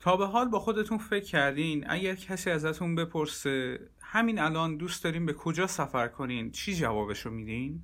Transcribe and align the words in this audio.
تا 0.00 0.16
به 0.16 0.26
حال 0.26 0.48
با 0.48 0.58
خودتون 0.58 0.98
فکر 0.98 1.24
کردین 1.24 1.90
اگر 1.90 2.14
کسی 2.14 2.50
ازتون 2.50 2.94
بپرسه 2.94 3.80
همین 4.00 4.38
الان 4.38 4.76
دوست 4.76 5.04
دارین 5.04 5.26
به 5.26 5.32
کجا 5.32 5.66
سفر 5.66 6.08
کنین 6.08 6.50
چی 6.50 6.74
جوابشو 6.74 7.30
میدین؟ 7.30 7.82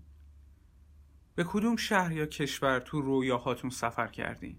به 1.34 1.44
کدوم 1.44 1.76
شهر 1.76 2.12
یا 2.12 2.26
کشور 2.26 2.80
تو 2.80 3.00
رویاهاتون 3.00 3.70
سفر 3.70 4.06
کردین؟ 4.06 4.58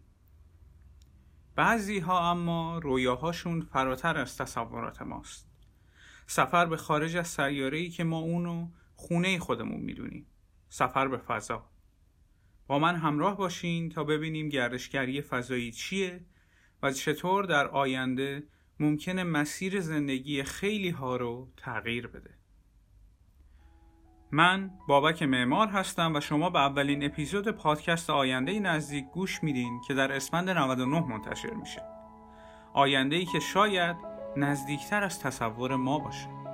بعضی 1.56 2.00
ها 2.00 2.32
اما 2.32 2.80
رویاهاشون 2.80 3.62
فراتر 3.62 4.18
از 4.18 4.38
تصورات 4.38 5.02
ماست 5.02 5.48
سفر 6.28 6.66
به 6.66 6.78
خارج 6.78 7.18
از 7.18 7.28
سیاره 7.28 7.78
ای 7.78 7.90
که 7.90 8.04
ما 8.04 8.20
اونو 8.20 8.68
خونه 8.96 9.40
خودمون 9.40 9.82
می‌دونیم 9.82 10.26
سفر 10.70 11.08
به 11.08 11.18
فضا 11.18 11.66
با 12.68 12.80
من 12.80 12.96
همراه 12.96 13.38
باشین 13.38 13.90
تا 13.90 14.04
ببینیم 14.04 14.50
گردشگری 14.50 15.22
فضایی 15.22 15.72
چیه 15.72 16.26
و 16.84 16.92
چطور 16.92 17.46
در 17.46 17.68
آینده 17.68 18.44
ممکنه 18.80 19.24
مسیر 19.24 19.82
زندگی 19.82 20.44
خیلی 20.44 20.90
ها 20.90 21.16
رو 21.16 21.48
تغییر 21.58 22.08
بده. 22.08 22.30
من 24.32 24.72
بابک 24.88 25.24
معمار 25.24 25.68
هستم 25.68 26.16
و 26.16 26.20
شما 26.20 26.50
به 26.50 26.60
اولین 26.60 27.04
اپیزود 27.04 27.52
پادکست 27.52 28.10
آینده 28.10 28.60
نزدیک 28.60 29.06
گوش 29.14 29.44
میدین 29.44 29.82
که 29.88 29.94
در 29.94 30.12
اسفند 30.12 30.50
99 30.50 31.00
منتشر 31.00 31.54
میشه. 31.54 31.82
آینده 32.74 33.16
ای 33.16 33.26
که 33.26 33.40
شاید 33.40 33.96
نزدیکتر 34.38 35.04
از 35.04 35.20
تصور 35.20 35.76
ما 35.76 36.00
باشه. 36.00 36.45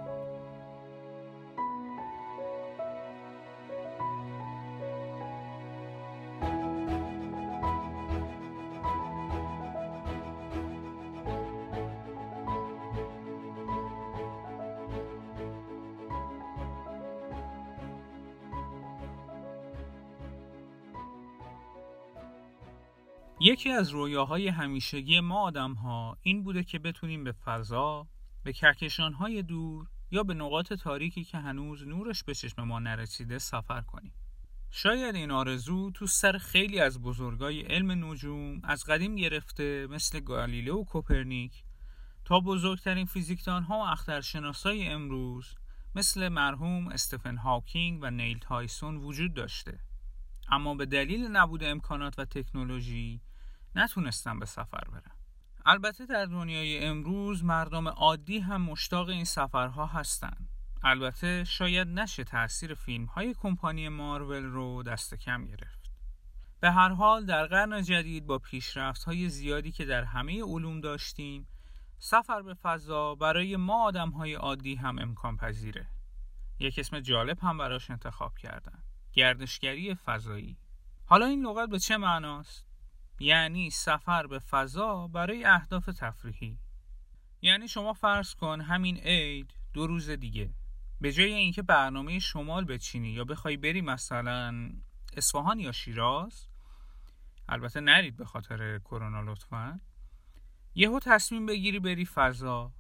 یکی 23.62 23.72
از 23.72 23.90
رویاهای 23.90 24.48
همیشگی 24.48 25.20
ما 25.20 25.42
آدم 25.42 25.74
ها 25.74 26.18
این 26.22 26.44
بوده 26.44 26.64
که 26.64 26.80
بتونیم 26.80 27.24
به 27.24 27.32
فضا، 27.32 28.08
به 28.44 28.54
کهکشان 28.54 29.14
های 29.14 29.44
دور 29.44 29.88
یا 30.12 30.24
به 30.24 30.34
نقاط 30.34 30.74
تاریکی 30.74 31.24
که 31.24 31.38
هنوز 31.38 31.88
نورش 31.88 32.24
به 32.24 32.34
چشم 32.34 32.64
ما 32.64 32.80
نرسیده 32.80 33.40
سفر 33.40 33.82
کنیم. 33.82 34.14
شاید 34.72 35.16
این 35.16 35.32
آرزو 35.32 35.92
تو 35.92 36.08
سر 36.08 36.38
خیلی 36.38 36.80
از 36.80 37.02
بزرگای 37.02 37.62
علم 37.62 38.12
نجوم 38.12 38.62
از 38.64 38.86
قدیم 38.86 39.16
گرفته 39.16 39.88
مثل 39.90 40.20
گالیله 40.20 40.74
و 40.74 40.84
کوپرنیک 40.84 41.64
تا 42.26 42.40
بزرگترین 42.40 43.06
فیزیکدان 43.06 43.64
ها 43.64 43.78
و 43.78 43.82
اخترشناسای 43.82 44.88
امروز 44.88 45.56
مثل 45.96 46.28
مرحوم 46.28 46.88
استفن 46.88 47.38
هاکینگ 47.38 48.00
و 48.02 48.12
نیل 48.12 48.40
تایسون 48.40 48.98
وجود 48.98 49.34
داشته. 49.34 49.80
اما 50.50 50.76
به 50.76 50.86
دلیل 50.86 51.28
نبود 51.28 51.64
امکانات 51.64 52.20
و 52.20 52.26
تکنولوژی 52.26 53.22
نتونستم 53.76 54.40
به 54.40 54.46
سفر 54.46 54.84
برم 54.92 55.16
البته 55.66 56.06
در 56.06 56.26
دنیای 56.26 56.86
امروز 56.86 57.44
مردم 57.44 57.88
عادی 57.88 58.40
هم 58.40 58.62
مشتاق 58.62 59.10
این 59.10 59.26
سفرها 59.26 59.86
هستند 59.86 60.50
البته 60.84 61.44
شاید 61.44 61.88
نشه 61.88 62.24
تاثیر 62.24 62.74
فیلم 62.74 63.06
های 63.06 63.34
کمپانی 63.34 63.90
مارول 63.90 64.44
رو 64.44 64.84
دست 64.84 65.16
کم 65.16 65.46
گرفت. 65.46 65.92
به 66.60 66.72
هر 66.72 66.90
حال 66.90 67.26
در 67.26 67.46
قرن 67.48 67.82
جدید 67.82 68.26
با 68.26 68.40
پیشرفت 68.40 69.04
های 69.04 69.30
زیادی 69.30 69.72
که 69.72 69.86
در 69.86 70.04
همه 70.04 70.44
علوم 70.44 70.82
داشتیم 70.82 71.48
سفر 72.00 72.42
به 72.42 72.54
فضا 72.54 73.16
برای 73.16 73.56
ما 73.56 73.84
آدم 73.84 74.10
های 74.10 74.34
عادی 74.34 74.76
هم 74.76 75.00
امکان 75.00 75.38
پذیره. 75.38 75.88
یک 76.60 76.80
اسم 76.80 77.00
جالب 77.00 77.40
هم 77.40 77.58
براش 77.58 77.92
انتخاب 77.92 78.38
کردن 78.38 78.84
گردشگری 79.14 79.96
فضایی. 79.96 80.58
حالا 81.06 81.26
این 81.26 81.46
لغت 81.46 81.70
به 81.70 81.80
چه 81.80 81.98
معناست؟ 81.98 82.71
یعنی 83.22 83.70
سفر 83.70 84.28
به 84.28 84.40
فضا 84.40 85.08
برای 85.08 85.46
اهداف 85.46 85.86
تفریحی. 85.86 86.60
یعنی 87.42 87.68
شما 87.68 87.94
فرض 87.94 88.36
کن 88.36 88.62
همین 88.62 88.98
عید 88.98 89.54
دو 89.74 89.88
روز 89.88 90.10
دیگه. 90.10 90.54
به 91.02 91.12
جای 91.12 91.34
اینکه 91.34 91.62
برنامه 91.62 92.20
شمال 92.20 92.66
بچینی 92.66 93.10
یا 93.10 93.24
بخوای 93.24 93.58
بری 93.58 93.82
مثلا 93.82 94.72
اصفهان 95.18 95.60
یا 95.60 95.72
شیراز 95.72 96.48
البته 97.50 97.80
نرید 97.80 98.18
به 98.18 98.26
خاطر 98.26 98.80
کرونا 98.80 99.22
لطفا. 99.22 99.80
یهو 100.76 101.00
تصمیم 101.00 101.46
بگیری 101.46 101.80
بری 101.80 102.06
فضا. 102.06 102.72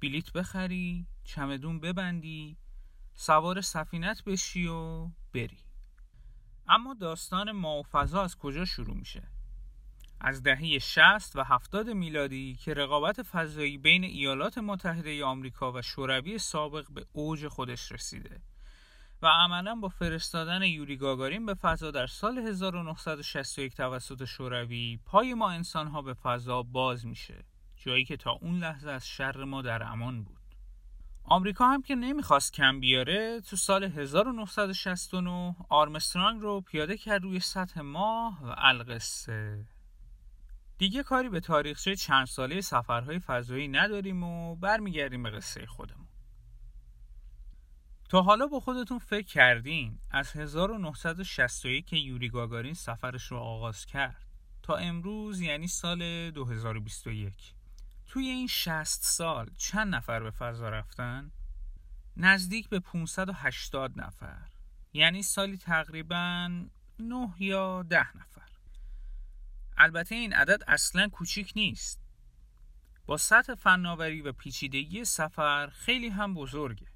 بلیت 0.00 0.32
بخری 0.32 1.06
چمدون 1.24 1.80
ببندی 1.80 2.56
سوار 3.14 3.60
سفینت 3.60 4.24
بشی 4.24 4.66
و 4.66 5.10
بری. 5.34 5.69
اما 6.70 6.94
داستان 6.94 7.52
ما 7.52 7.78
و 7.78 7.82
فضا 7.82 8.22
از 8.22 8.36
کجا 8.36 8.64
شروع 8.64 8.96
میشه؟ 8.96 9.22
از 10.20 10.42
دهه 10.42 10.78
60 10.78 11.36
و 11.36 11.44
70 11.44 11.90
میلادی 11.90 12.54
که 12.54 12.74
رقابت 12.74 13.22
فضایی 13.22 13.78
بین 13.78 14.04
ایالات 14.04 14.58
متحده 14.58 15.24
آمریکا 15.24 15.72
و 15.72 15.82
شوروی 15.82 16.38
سابق 16.38 16.90
به 16.90 17.06
اوج 17.12 17.48
خودش 17.48 17.92
رسیده 17.92 18.40
و 19.22 19.26
عملا 19.26 19.74
با 19.74 19.88
فرستادن 19.88 20.62
یوری 20.62 20.96
گاگارین 20.96 21.46
به 21.46 21.54
فضا 21.54 21.90
در 21.90 22.06
سال 22.06 22.38
1961 22.38 23.76
توسط 23.76 24.24
شوروی 24.24 24.98
پای 25.04 25.34
ما 25.34 25.50
انسانها 25.50 26.02
به 26.02 26.14
فضا 26.14 26.62
باز 26.62 27.06
میشه 27.06 27.44
جایی 27.76 28.04
که 28.04 28.16
تا 28.16 28.30
اون 28.30 28.58
لحظه 28.58 28.90
از 28.90 29.08
شر 29.08 29.44
ما 29.44 29.62
در 29.62 29.82
امان 29.82 30.22
بود. 30.22 30.39
آمریکا 31.32 31.66
هم 31.66 31.82
که 31.82 31.94
نمی‌خواست 31.94 32.52
کم 32.52 32.80
بیاره 32.80 33.40
تو 33.40 33.56
سال 33.56 33.84
1969 33.84 35.56
آرمسترانگ 35.68 36.42
رو 36.42 36.60
پیاده 36.60 36.96
کرد 36.96 37.22
روی 37.22 37.40
سطح 37.40 37.80
ماه 37.80 38.44
و 38.44 38.54
القصه. 38.58 39.66
دیگه 40.78 41.02
کاری 41.02 41.28
به 41.28 41.40
تاریخچه 41.40 41.96
چند 41.96 42.26
ساله 42.26 42.60
سفرهای 42.60 43.18
فضایی 43.18 43.68
نداریم 43.68 44.22
و 44.22 44.56
برمیگردیم 44.56 45.22
به 45.22 45.30
قصه 45.30 45.66
خودمون. 45.66 46.08
تا 48.08 48.22
حالا 48.22 48.46
با 48.46 48.60
خودتون 48.60 48.98
فکر 48.98 49.26
کردین 49.26 49.98
از 50.10 50.36
1961 50.36 51.86
که 51.86 51.96
یوری 51.96 52.28
گاگارین 52.28 52.74
سفرش 52.74 53.24
رو 53.24 53.38
آغاز 53.38 53.86
کرد 53.86 54.26
تا 54.62 54.76
امروز 54.76 55.40
یعنی 55.40 55.68
سال 55.68 56.30
2021 56.30 57.59
توی 58.10 58.28
این 58.28 58.46
60 58.46 59.02
سال 59.02 59.50
چند 59.56 59.94
نفر 59.94 60.20
به 60.20 60.30
فضا 60.30 60.68
رفتن؟ 60.68 61.32
نزدیک 62.16 62.68
به 62.68 62.80
580 62.80 64.00
نفر. 64.00 64.48
یعنی 64.92 65.22
سالی 65.22 65.56
تقریبا 65.56 66.50
9 66.98 67.34
یا 67.38 67.82
10 67.82 68.16
نفر. 68.16 68.48
البته 69.76 70.14
این 70.14 70.32
عدد 70.32 70.62
اصلا 70.68 71.08
کوچیک 71.08 71.52
نیست. 71.56 72.00
با 73.06 73.16
سطح 73.16 73.54
فناوری 73.54 74.22
و 74.22 74.32
پیچیدگی 74.32 75.04
سفر 75.04 75.66
خیلی 75.66 76.08
هم 76.08 76.34
بزرگه. 76.34 76.86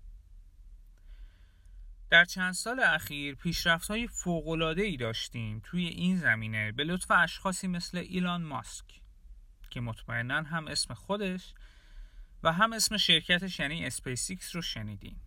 در 2.10 2.24
چند 2.24 2.52
سال 2.52 2.80
اخیر 2.80 3.34
پیشرفت 3.34 3.90
های 3.90 4.08
ای 4.76 4.96
داشتیم 4.96 5.60
توی 5.64 5.86
این 5.86 6.16
زمینه 6.16 6.72
به 6.72 6.84
لطف 6.84 7.10
اشخاصی 7.10 7.68
مثل 7.68 7.98
ایلان 7.98 8.42
ماسک. 8.42 9.03
که 9.74 9.80
مطمئنا 9.80 10.42
هم 10.42 10.68
اسم 10.68 10.94
خودش 10.94 11.54
و 12.42 12.52
هم 12.52 12.72
اسم 12.72 12.96
شرکتش 12.96 13.60
یعنی 13.60 13.86
اسپیسیکس 13.86 14.54
رو 14.56 14.62
شنیدیم 14.62 15.20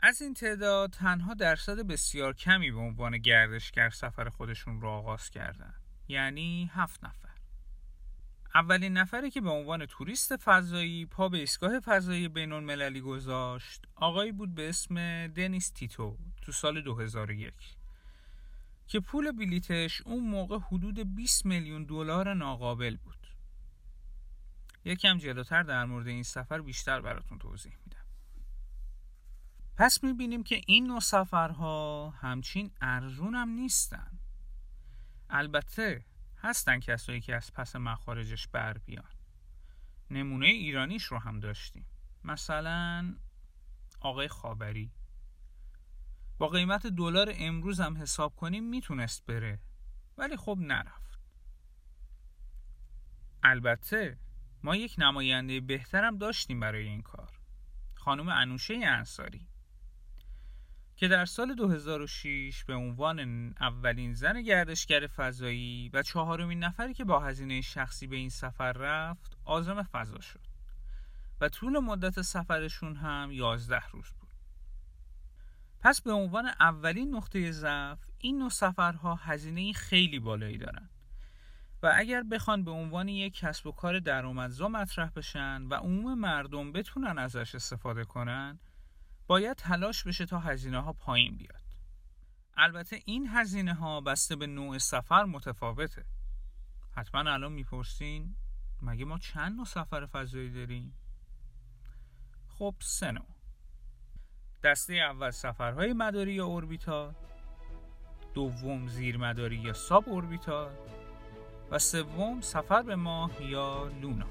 از 0.00 0.22
این 0.22 0.34
تعداد 0.34 0.90
تنها 0.90 1.34
درصد 1.34 1.86
بسیار 1.86 2.34
کمی 2.34 2.70
به 2.70 2.78
عنوان 2.78 3.18
گردشگر 3.18 3.90
سفر 3.90 4.28
خودشون 4.28 4.80
رو 4.80 4.88
آغاز 4.88 5.30
کردن. 5.30 5.74
یعنی 6.08 6.70
هفت 6.74 7.04
نفر. 7.04 7.28
اولین 8.54 8.92
نفری 8.92 9.30
که 9.30 9.40
به 9.40 9.50
عنوان 9.50 9.86
توریست 9.86 10.36
فضایی 10.36 11.06
پا 11.06 11.28
به 11.28 11.38
ایستگاه 11.38 11.80
فضایی 11.80 12.28
بین 12.28 12.52
المللی 12.52 13.00
گذاشت 13.00 13.86
آقایی 13.94 14.32
بود 14.32 14.54
به 14.54 14.68
اسم 14.68 15.26
دنیس 15.26 15.70
تیتو 15.70 16.18
تو 16.42 16.52
سال 16.52 16.82
2001 16.82 17.75
که 18.86 19.00
پول 19.00 19.32
بلیتش 19.32 20.02
اون 20.02 20.24
موقع 20.30 20.58
حدود 20.58 21.14
20 21.14 21.46
میلیون 21.46 21.84
دلار 21.84 22.34
ناقابل 22.34 22.96
بود. 22.96 23.26
یکم 24.84 25.18
جلوتر 25.18 25.62
در 25.62 25.84
مورد 25.84 26.06
این 26.06 26.22
سفر 26.22 26.60
بیشتر 26.60 27.00
براتون 27.00 27.38
توضیح 27.38 27.72
میدم. 27.84 28.04
پس 29.76 30.04
می‌بینیم 30.04 30.42
که 30.42 30.60
این 30.66 30.86
نوع 30.86 31.00
سفرها 31.00 32.10
همچین 32.10 32.70
ارزون 32.80 33.34
هم 33.34 33.48
نیستن. 33.48 34.18
البته 35.30 36.04
هستن 36.38 36.80
کسایی 36.80 37.20
که 37.20 37.36
از 37.36 37.52
پس 37.52 37.76
مخارجش 37.76 38.48
بر 38.48 38.78
بیان. 38.78 39.10
نمونه 40.10 40.46
ایرانیش 40.46 41.04
رو 41.04 41.18
هم 41.18 41.40
داشتیم. 41.40 41.86
مثلا 42.24 43.14
آقای 44.00 44.28
خابری 44.28 44.90
با 46.38 46.48
قیمت 46.48 46.86
دلار 46.86 47.32
امروز 47.34 47.80
هم 47.80 47.96
حساب 47.96 48.36
کنیم 48.36 48.64
می‌تونست 48.64 49.26
بره. 49.26 49.58
ولی 50.18 50.36
خب 50.36 50.58
نرفت. 50.60 51.20
البته 53.42 54.18
ما 54.62 54.76
یک 54.76 54.94
نماینده 54.98 55.60
بهترم 55.60 56.18
داشتیم 56.18 56.60
برای 56.60 56.88
این 56.88 57.02
کار. 57.02 57.30
خانم 57.94 58.28
انوشه 58.28 58.74
انصاری. 58.86 59.48
که 60.96 61.08
در 61.08 61.24
سال 61.24 61.54
2006 61.54 62.64
به 62.64 62.74
عنوان 62.74 63.48
اولین 63.60 64.14
زن 64.14 64.42
گردشگر 64.42 65.06
فضایی 65.06 65.90
و 65.92 66.02
چهارمین 66.02 66.64
نفری 66.64 66.94
که 66.94 67.04
با 67.04 67.20
هزینه 67.20 67.60
شخصی 67.60 68.06
به 68.06 68.16
این 68.16 68.28
سفر 68.28 68.72
رفت 68.72 69.36
آزم 69.44 69.82
فضا 69.82 70.20
شد. 70.20 70.40
و 71.40 71.48
طول 71.48 71.78
مدت 71.78 72.22
سفرشون 72.22 72.96
هم 72.96 73.32
11 73.32 73.80
روز 73.92 74.12
بود. 74.12 74.25
پس 75.86 76.00
به 76.00 76.12
عنوان 76.12 76.46
اولین 76.46 77.14
نقطه 77.14 77.50
ضعف 77.50 77.98
این 78.18 78.38
نوع 78.38 78.48
سفرها 78.48 79.14
هزینه 79.14 79.72
خیلی 79.72 80.18
بالایی 80.18 80.58
دارن. 80.58 80.88
و 81.82 81.92
اگر 81.96 82.22
بخوان 82.22 82.64
به 82.64 82.70
عنوان 82.70 83.08
یک 83.08 83.38
کسب 83.38 83.66
و 83.66 83.72
کار 83.72 83.98
درآمدزا 83.98 84.68
مطرح 84.68 85.10
بشن 85.10 85.62
و 85.62 85.74
عموم 85.74 86.18
مردم 86.18 86.72
بتونن 86.72 87.18
ازش 87.18 87.54
استفاده 87.54 88.04
کنن 88.04 88.58
باید 89.26 89.56
تلاش 89.56 90.04
بشه 90.04 90.26
تا 90.26 90.38
هزینه 90.38 90.80
ها 90.80 90.92
پایین 90.92 91.36
بیاد. 91.36 91.62
البته 92.56 93.02
این 93.04 93.28
هزینه 93.28 93.74
ها 93.74 94.00
بسته 94.00 94.36
به 94.36 94.46
نوع 94.46 94.78
سفر 94.78 95.24
متفاوته. 95.24 96.04
حتما 96.96 97.32
الان 97.32 97.52
می‌پرسین 97.52 98.34
مگه 98.82 99.04
ما 99.04 99.18
چند 99.18 99.56
نوع 99.56 99.64
سفر 99.64 100.06
فضایی 100.06 100.50
داریم؟ 100.50 100.92
خب 102.48 102.74
سه 102.80 103.10
نوع. 103.10 103.35
دسته 104.66 104.94
اول 104.94 105.30
سفرهای 105.30 105.92
مداری 105.92 106.32
یا 106.32 106.46
اوربیتال 106.46 107.14
دوم 108.34 108.88
زیرمداری 108.88 109.56
یا 109.56 109.72
ساب 109.72 110.08
اوربیتال 110.08 110.70
و 111.70 111.78
سوم 111.78 112.40
سفر 112.40 112.82
به 112.82 112.96
ماه 112.96 113.42
یا 113.42 113.90
لونا. 114.02 114.26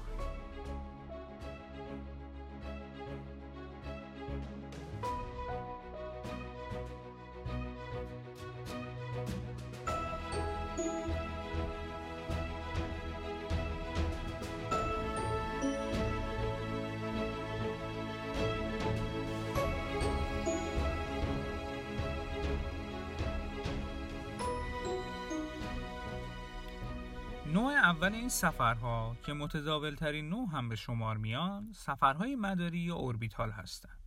نوع 27.56 27.72
اول 27.72 28.14
این 28.14 28.28
سفرها 28.28 29.16
که 29.22 29.32
متداول 29.32 29.94
ترین 29.94 30.28
نوع 30.28 30.48
هم 30.48 30.68
به 30.68 30.76
شمار 30.76 31.16
میان 31.16 31.72
سفرهای 31.72 32.36
مداری 32.36 32.78
یا 32.78 32.94
اوربیتال 32.94 33.50
هستند. 33.50 33.98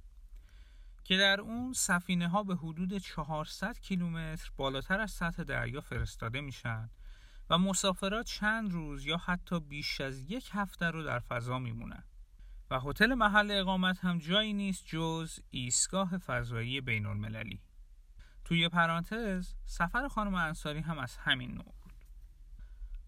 که 1.04 1.18
در 1.18 1.42
اون 1.42 1.74
سفینه 1.74 2.28
ها 2.28 2.44
به 2.44 2.56
حدود 2.56 2.98
400 2.98 3.80
کیلومتر 3.80 4.51
بالاتر 4.57 5.00
از 5.00 5.12
سطح 5.12 5.44
دریا 5.44 5.81
فرستاده 5.81 6.42
میشن 6.42 6.90
و 7.50 7.57
مسافرات 7.57 8.25
چند 8.25 8.72
روز 8.72 9.06
یا 9.06 9.18
حتی 9.18 9.60
بیش 9.60 10.02
از 10.02 10.31
یک 10.31 10.50
هفته 10.54 10.92
رو 10.92 11.04
در 11.04 11.19
فضا 11.19 11.60
میمونن. 11.60 12.04
و 12.72 12.80
هتل 12.80 13.13
محل 13.13 13.52
اقامت 13.52 14.00
هم 14.00 14.18
جایی 14.18 14.54
نیست 14.54 14.84
جز 14.86 15.40
ایستگاه 15.50 16.18
فضایی 16.18 16.81
بین 16.81 17.06
المللی 17.06 17.62
توی 18.45 18.69
پرانتز 18.69 19.54
سفر 19.66 20.07
خانم 20.07 20.36
انصاری 20.36 20.80
هم 20.80 21.00
از 21.00 21.18
همین 21.18 21.52
نوع. 21.52 21.79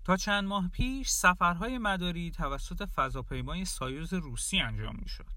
تا 0.04 0.18
چند 0.18 0.44
ماه 0.44 0.68
پیش 0.68 1.10
سفرهای 1.10 1.78
مداری 1.78 2.32
توسط 2.32 2.90
فضاپیمای 2.90 3.66
سایوز 3.66 4.14
روسی 4.14 4.60
انجام 4.60 4.96
می‌شد. 5.02 5.30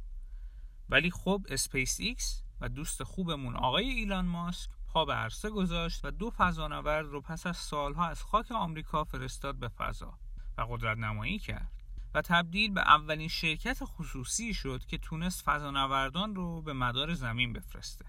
ولی 0.89 1.11
خب 1.11 1.47
اسپیس 1.49 2.01
ایکس 2.01 2.43
و 2.61 2.69
دوست 2.69 3.03
خوبمون 3.03 3.57
آقای 3.57 3.89
ایلان 3.89 4.27
ماسک 4.27 4.71
پا 4.89 5.05
به 5.05 5.15
عرصه 5.15 5.51
گذاشت 5.51 6.05
و 6.05 6.11
دو 6.11 6.31
فضانورد 6.31 7.07
رو 7.07 7.21
پس 7.21 7.47
از 7.47 7.57
سالها 7.57 8.09
از 8.09 8.23
خاک 8.23 8.53
آمریکا 8.53 9.05
فرستاد 9.05 9.59
به 9.59 9.69
فضا 9.69 10.19
و 10.59 10.63
قدرت 10.63 10.99
نمایی 10.99 11.39
کرد 11.39 11.73
و 12.15 12.23
تبدیل 12.23 12.71
به 12.71 12.81
اولین 12.81 13.29
شرکت 13.29 13.79
خصوصی 13.83 14.55
شد 14.55 14.85
که 14.87 14.99
تونست 14.99 15.43
فضانوردان 15.43 16.35
رو 16.35 16.63
به 16.63 16.73
مدار 16.73 17.15
زمین 17.15 17.53
بفرسته. 17.53 18.05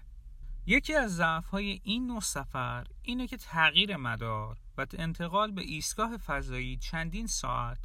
یکی 0.66 0.94
از 0.94 1.16
ضعف‌های 1.16 1.80
این 1.84 2.06
نوع 2.06 2.20
سفر 2.20 2.86
اینه 3.02 3.26
که 3.26 3.36
تغییر 3.36 3.96
مدار 3.96 4.58
و 4.78 4.86
انتقال 4.98 5.50
به 5.50 5.62
ایستگاه 5.62 6.16
فضایی 6.16 6.76
چندین 6.76 7.26
ساعت 7.26 7.78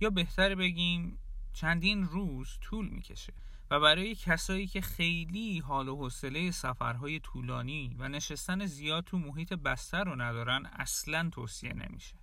یا 0.00 0.10
بهتر 0.10 0.54
بگیم 0.54 1.18
چندین 1.52 2.04
روز 2.04 2.58
طول 2.60 2.88
می‌کشه 2.88 3.32
و 3.70 3.80
برای 3.80 4.14
کسایی 4.14 4.66
که 4.66 4.80
خیلی 4.80 5.58
حال 5.58 5.88
و 5.88 5.96
حوصله 5.96 6.50
سفرهای 6.50 7.20
طولانی 7.20 7.96
و 7.98 8.08
نشستن 8.08 8.66
زیاد 8.66 9.04
تو 9.04 9.18
محیط 9.18 9.52
بستر 9.52 10.04
رو 10.04 10.20
ندارن 10.20 10.66
اصلا 10.66 11.30
توصیه 11.32 11.72
نمیشه. 11.72 12.14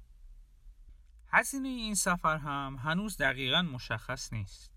هزینه 1.27 1.67
این 1.67 1.95
سفر 1.95 2.38
هم 2.38 2.79
هنوز 2.83 3.17
دقیقا 3.17 3.61
مشخص 3.61 4.33
نیست. 4.33 4.71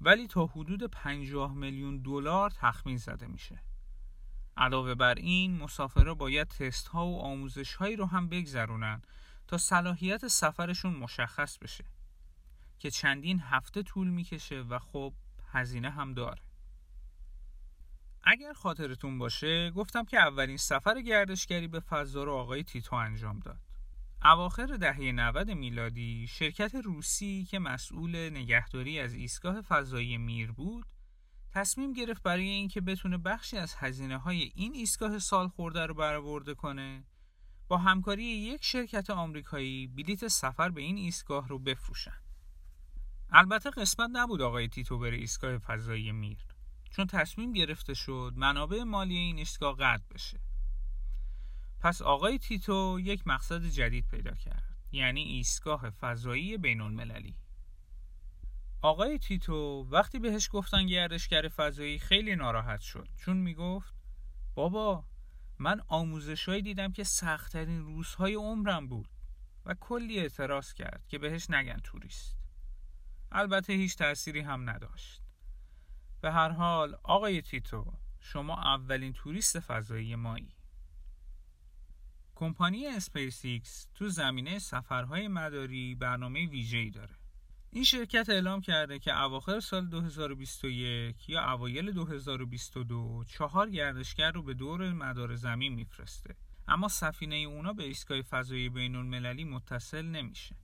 ولی 0.00 0.26
تا 0.26 0.46
حدود 0.46 0.84
50 0.84 1.54
میلیون 1.54 1.98
دلار 1.98 2.50
تخمین 2.50 2.96
زده 2.96 3.26
میشه. 3.26 3.58
علاوه 4.60 4.94
بر 4.94 5.14
این 5.14 5.56
مسافرها 5.56 6.14
باید 6.14 6.48
تست 6.48 6.88
ها 6.88 7.06
و 7.06 7.20
آموزش 7.20 7.74
هایی 7.74 7.96
رو 7.96 8.06
هم 8.06 8.28
بگذرونن 8.28 9.02
تا 9.48 9.58
صلاحیت 9.58 10.28
سفرشون 10.28 10.92
مشخص 10.92 11.58
بشه 11.58 11.84
که 12.78 12.90
چندین 12.90 13.40
هفته 13.40 13.82
طول 13.82 14.08
می‌کشه 14.08 14.60
و 14.60 14.78
خب 14.78 15.12
هزینه 15.52 15.90
هم 15.90 16.14
داره. 16.14 16.42
اگر 18.24 18.52
خاطرتون 18.52 19.18
باشه 19.18 19.70
گفتم 19.70 20.04
که 20.04 20.18
اولین 20.18 20.56
سفر 20.56 21.00
گردشگری 21.00 21.68
به 21.68 21.80
فضا 21.80 22.24
رو 22.24 22.32
آقای 22.32 22.62
تیتو 22.62 22.96
انجام 22.96 23.38
داد. 23.38 23.60
اواخر 24.24 24.66
دهه 24.66 25.12
90 25.12 25.50
میلادی 25.50 26.26
شرکت 26.26 26.74
روسی 26.74 27.46
که 27.50 27.58
مسئول 27.58 28.30
نگهداری 28.30 29.00
از 29.00 29.12
ایستگاه 29.12 29.60
فضایی 29.60 30.18
میر 30.18 30.52
بود 30.52 30.86
تصمیم 31.52 31.92
گرفت 31.92 32.22
برای 32.22 32.48
اینکه 32.48 32.80
بتونه 32.80 33.18
بخشی 33.18 33.56
از 33.56 33.74
هزینه 33.78 34.18
های 34.18 34.52
این 34.54 34.74
ایستگاه 34.74 35.18
سال 35.18 35.48
خورده 35.48 35.86
رو 35.86 35.94
برآورده 35.94 36.54
کنه 36.54 37.04
با 37.68 37.78
همکاری 37.78 38.24
یک 38.24 38.64
شرکت 38.64 39.10
آمریکایی 39.10 39.86
بلیت 39.86 40.28
سفر 40.28 40.68
به 40.68 40.80
این 40.80 40.96
ایستگاه 40.96 41.48
رو 41.48 41.58
بفروشن. 41.58 42.20
البته 43.30 43.70
قسمت 43.70 44.10
نبود 44.12 44.42
آقای 44.42 44.68
تیتو 44.68 44.98
بره 44.98 45.16
ایستگاه 45.16 45.58
فضایی 45.58 46.12
میر. 46.12 46.46
چون 46.90 47.06
تصمیم 47.06 47.52
گرفته 47.52 47.94
شد 47.94 48.32
منابع 48.36 48.82
مالی 48.82 49.16
این 49.16 49.38
ایستگاه 49.38 49.76
قطع 49.76 50.04
بشه. 50.14 50.40
پس 51.80 52.02
آقای 52.02 52.38
تیتو 52.38 52.98
یک 53.02 53.26
مقصد 53.26 53.64
جدید 53.64 54.08
پیدا 54.08 54.34
کرد 54.34 54.76
یعنی 54.92 55.22
ایستگاه 55.22 55.90
فضایی 55.90 56.56
بین 56.56 56.80
المللی 56.80 57.36
آقای 58.82 59.18
تیتو 59.18 59.86
وقتی 59.90 60.18
بهش 60.18 60.48
گفتن 60.52 60.86
گردشگر 60.86 61.48
فضایی 61.48 61.98
خیلی 61.98 62.36
ناراحت 62.36 62.80
شد. 62.80 63.08
چون 63.16 63.36
می‌گفت 63.36 63.94
بابا 64.54 65.04
من 65.58 65.80
آموزشهایی 65.88 66.62
دیدم 66.62 66.92
که 66.92 67.04
سختترین 67.04 67.80
روزهای 67.80 68.34
عمرم 68.34 68.88
بود 68.88 69.08
و 69.66 69.74
کلی 69.74 70.18
اعتراض 70.18 70.72
کرد 70.72 71.06
که 71.08 71.18
بهش 71.18 71.50
نگن 71.50 71.78
توریست. 71.84 72.36
البته 73.32 73.72
هیچ 73.72 73.96
تأثیری 73.96 74.40
هم 74.40 74.70
نداشت. 74.70 75.22
به 76.20 76.32
هر 76.32 76.48
حال 76.48 76.98
آقای 77.02 77.42
تیتو 77.42 77.92
شما 78.20 78.56
اولین 78.56 79.12
توریست 79.12 79.60
فضایی 79.60 80.16
مایی. 80.16 80.54
کمپانی 82.34 82.86
اسپیس 82.86 83.86
تو 83.94 84.08
زمینه 84.08 84.58
سفرهای 84.58 85.28
مداری 85.28 85.94
برنامه 85.94 86.46
ویژه‌ای 86.46 86.90
داره. 86.90 87.19
این 87.72 87.84
شرکت 87.84 88.28
اعلام 88.28 88.60
کرده 88.60 88.98
که 88.98 89.20
اواخر 89.20 89.60
سال 89.60 89.86
2021 89.86 91.28
یا 91.28 91.52
اوایل 91.52 91.92
2022 91.92 93.24
چهار 93.24 93.70
گردشگر 93.70 94.32
رو 94.32 94.42
به 94.42 94.54
دور 94.54 94.92
مدار 94.92 95.34
زمین 95.34 95.74
میفرسته. 95.74 96.36
اما 96.68 96.88
سفینه 96.88 97.36
اونا 97.36 97.72
به 97.72 97.84
ایستگاه 97.84 98.22
فضایی 98.22 98.68
بین 98.68 98.96
المللی 98.96 99.44
متصل 99.44 100.02
نمیشه 100.02 100.56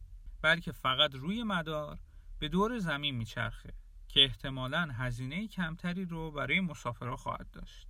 بلکه 0.43 0.73
فقط 0.73 1.15
روی 1.15 1.43
مدار 1.43 1.99
به 2.39 2.49
دور 2.49 2.79
زمین 2.79 3.15
میچرخه 3.15 3.75
که 4.09 4.25
احتمالا 4.25 4.89
هزینه 4.93 5.49
کمتری 5.49 6.05
رو 6.05 6.31
برای 6.31 6.61
مسافرها 6.61 7.17
خواهد 7.17 7.51
داشت. 7.51 7.87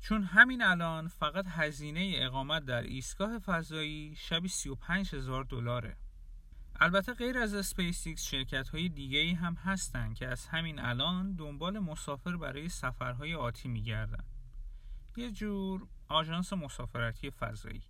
چون 0.00 0.22
همین 0.22 0.62
الان 0.62 1.08
فقط 1.08 1.44
هزینه 1.48 2.14
اقامت 2.16 2.64
در 2.64 2.82
ایستگاه 2.82 3.38
فضایی 3.38 4.14
شبی 4.16 4.48
35 4.48 5.14
هزار 5.14 5.44
دلاره. 5.44 5.96
البته 6.80 7.14
غیر 7.14 7.38
از 7.38 7.54
اسپیس 7.54 8.08
شرکت 8.08 8.68
های 8.68 8.88
دیگه 8.88 9.18
ای 9.18 9.32
هم 9.32 9.54
هستن 9.54 10.14
که 10.14 10.28
از 10.28 10.46
همین 10.46 10.78
الان 10.78 11.34
دنبال 11.34 11.78
مسافر 11.78 12.36
برای 12.36 12.68
سفرهای 12.68 13.34
آتی 13.34 13.68
میگردن. 13.68 14.24
یه 15.16 15.30
جور 15.30 15.86
آژانس 16.08 16.52
مسافرتی 16.52 17.30
فضایی. 17.30 17.82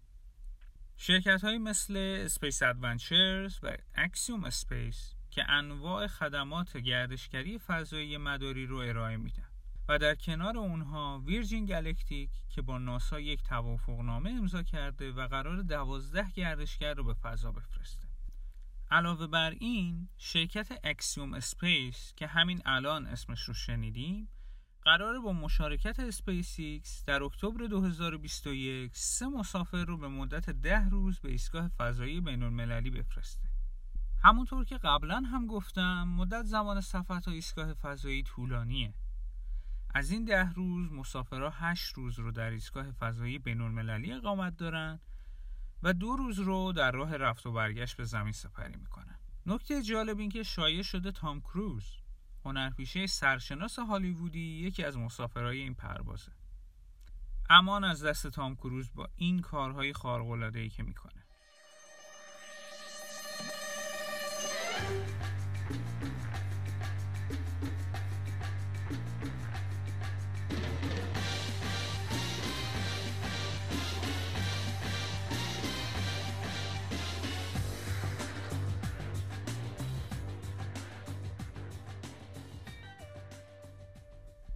شرکت 0.96 1.44
های 1.44 1.58
مثل 1.58 1.96
اسپیس 2.24 2.62
ادونچرز 2.62 3.58
و 3.62 3.76
اکسیوم 3.94 4.44
اسپیس 4.44 5.14
که 5.30 5.50
انواع 5.50 6.06
خدمات 6.06 6.76
گردشگری 6.76 7.58
فضایی 7.58 8.16
مداری 8.16 8.66
رو 8.66 8.76
ارائه 8.76 9.16
میدن 9.16 9.48
و 9.88 9.98
در 9.98 10.14
کنار 10.14 10.58
اونها 10.58 11.22
ویرجین 11.26 11.66
گالکتیک 11.66 12.30
که 12.48 12.62
با 12.62 12.78
ناسا 12.78 13.20
یک 13.20 13.42
توافقنامه 13.42 14.30
امضا 14.30 14.62
کرده 14.62 15.12
و 15.12 15.26
قراره 15.26 15.62
دوازده 15.62 16.30
گردشگر 16.30 16.94
رو 16.94 17.04
به 17.04 17.14
فضا 17.14 17.52
بفرسته. 17.52 18.11
علاوه 18.92 19.26
بر 19.26 19.50
این 19.50 20.08
شرکت 20.18 20.80
اکسیوم 20.84 21.34
اسپیس 21.34 22.12
که 22.16 22.26
همین 22.26 22.62
الان 22.64 23.06
اسمش 23.06 23.42
رو 23.42 23.54
شنیدیم 23.54 24.28
قراره 24.82 25.18
با 25.18 25.32
مشارکت 25.32 26.00
اسپیس 26.00 26.54
ایکس 26.58 27.04
در 27.04 27.22
اکتبر 27.22 27.66
2021 27.66 28.96
سه 28.96 29.26
مسافر 29.26 29.84
رو 29.84 29.98
به 29.98 30.08
مدت 30.08 30.50
ده 30.50 30.88
روز 30.88 31.20
به 31.20 31.30
ایستگاه 31.30 31.68
فضایی 31.68 32.20
بین 32.20 32.42
المللی 32.42 32.90
بفرسته. 32.90 33.48
همونطور 34.22 34.64
که 34.64 34.78
قبلا 34.78 35.20
هم 35.20 35.46
گفتم 35.46 36.08
مدت 36.08 36.44
زمان 36.44 36.80
سفر 36.80 37.20
تا 37.20 37.30
ایستگاه 37.30 37.74
فضایی 37.74 38.22
طولانیه. 38.22 38.94
از 39.94 40.10
این 40.10 40.24
ده 40.24 40.52
روز 40.52 40.92
مسافرها 40.92 41.50
هشت 41.50 41.94
روز 41.94 42.18
رو 42.18 42.32
در 42.32 42.50
ایستگاه 42.50 42.92
فضایی 42.92 43.38
بین 43.38 43.60
المللی 43.60 44.12
اقامت 44.12 44.56
دارن 44.56 45.00
و 45.82 45.92
دو 45.92 46.16
روز 46.16 46.38
رو 46.38 46.72
در 46.72 46.90
راه 46.90 47.16
رفت 47.16 47.46
و 47.46 47.52
برگشت 47.52 47.96
به 47.96 48.04
زمین 48.04 48.32
سپری 48.32 48.76
می‌کنن. 48.76 49.18
نکته 49.46 49.82
جالب 49.82 50.18
این 50.18 50.30
که 50.30 50.42
شایع 50.42 50.82
شده 50.82 51.12
تام 51.12 51.40
کروز 51.40 51.84
هنرپیشه 52.44 53.06
سرشناس 53.06 53.78
هالیوودی 53.78 54.60
یکی 54.66 54.84
از 54.84 54.96
مسافرهای 54.98 55.58
این 55.58 55.74
پروازه 55.74 56.32
امان 57.50 57.84
از 57.84 58.04
دست 58.04 58.26
تام 58.26 58.56
کروز 58.56 58.90
با 58.94 59.08
این 59.16 59.40
کارهای 59.40 59.92
خارق‌العاده‌ای 59.92 60.68
که 60.68 60.82
می‌کنه 60.82 61.22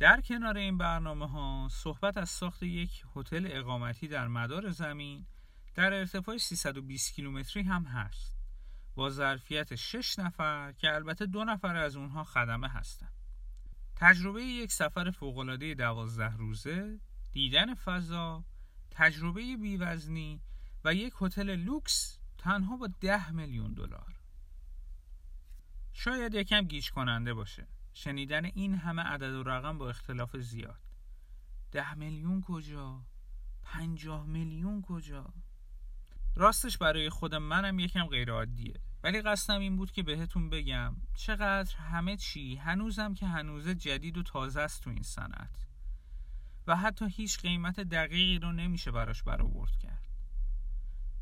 در 0.07 0.21
کنار 0.21 0.57
این 0.57 0.79
برنامه 0.79 1.29
ها 1.29 1.69
صحبت 1.71 2.17
از 2.17 2.31
ساخت 2.31 2.63
یک 2.63 3.05
هتل 3.17 3.49
اقامتی 3.51 4.09
در 4.09 4.29
مدار 4.29 4.71
زمین 4.71 5.27
در 5.75 5.93
ارتفاع 5.93 6.37
320 6.37 7.15
کیلومتری 7.15 7.63
هم 7.63 7.85
هست 7.85 8.37
با 8.95 9.11
ظرفیت 9.11 9.75
6 9.75 10.19
نفر 10.19 10.73
که 10.73 10.95
البته 10.95 11.27
دو 11.27 11.45
نفر 11.45 11.77
از 11.77 11.97
اونها 11.97 12.25
خدمه 12.25 12.69
هستند. 12.69 13.13
تجربه 13.97 14.43
یک 14.43 14.73
سفر 14.73 15.11
فوق‌العاده 15.11 15.75
12 15.75 16.37
روزه، 16.37 17.01
دیدن 17.33 17.75
فضا، 17.75 18.45
تجربه 18.91 19.57
بیوزنی 19.57 20.41
و 20.85 20.95
یک 20.95 21.15
هتل 21.21 21.57
لوکس 21.57 22.19
تنها 22.39 22.77
با 22.77 22.89
10 23.01 23.31
میلیون 23.31 23.75
دلار. 23.75 24.15
شاید 25.93 26.35
یکم 26.35 26.61
گیج 26.61 26.91
کننده 26.91 27.35
باشه 27.35 27.67
شنیدن 27.97 28.45
این 28.45 28.75
همه 28.75 29.03
عدد 29.03 29.35
و 29.35 29.43
رقم 29.43 29.79
با 29.79 29.88
اختلاف 29.88 30.37
زیاد. 30.37 30.81
ده 31.73 31.95
میلیون 31.95 32.41
کجا؟ 32.41 33.00
پنجاه 33.62 34.26
میلیون 34.26 34.83
کجا؟ 34.83 35.35
راستش 36.35 36.79
برای 36.79 37.11
خود 37.11 37.35
منم 37.35 37.79
یکم 37.79 38.07
غیر 38.07 38.31
عادیه 38.31 38.81
ولی 39.03 39.23
قصدم 39.23 39.61
این 39.61 39.76
بود 39.76 39.93
که 39.93 40.03
بهتون 40.03 40.50
بگم 40.50 40.97
چقدر 41.15 41.76
همه 41.76 42.17
چی 42.17 42.57
هنوزم 42.57 43.15
که 43.15 43.26
هنوزه 43.26 43.75
جدید 43.75 44.19
و 44.19 44.23
تازه 44.23 44.61
است 44.61 44.83
تو 44.83 44.91
این 44.91 45.03
صنعت. 45.03 45.67
و 46.67 46.76
حتی 46.76 47.09
هیچ 47.09 47.41
قیمت 47.41 47.81
دقیقی 47.81 48.38
رو 48.38 48.53
نمیشه 48.53 48.91
براش 48.91 49.23
برآورد 49.23 49.76
کرد. 49.76 50.09